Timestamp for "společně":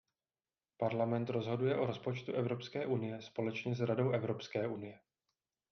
3.21-3.75